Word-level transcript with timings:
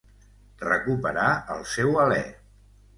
Recuperar 0.63 1.29
el 1.57 1.63
seu 1.77 2.05
alé. 2.09 2.23